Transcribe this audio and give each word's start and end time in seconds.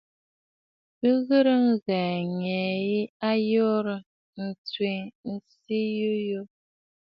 Bìʼì 0.99 1.19
ghɨ̀rə 1.27 1.53
ŋghɛ̀ɛ̀ 1.67 2.25
ǹyə 2.39 2.61
yi, 2.87 2.99
a 3.29 3.31
yoorə̀ 3.49 4.01
ǹtswe 4.45 4.91
tsiiʼì 5.47 5.81
yùyù. 5.99 6.41